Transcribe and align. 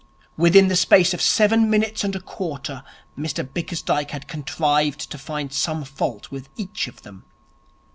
Within 0.35 0.67
the 0.67 0.75
space 0.75 1.13
of 1.13 1.21
seven 1.21 1.69
minutes 1.69 2.03
and 2.03 2.15
a 2.15 2.19
quarter 2.19 2.81
Mr 3.15 3.47
Bickersdyke 3.47 4.09
had 4.09 4.27
contrived 4.27 5.11
to 5.11 5.17
find 5.19 5.53
some 5.53 5.83
fault 5.83 6.31
with 6.31 6.49
each 6.57 6.87
of 6.87 7.03
them. 7.03 7.23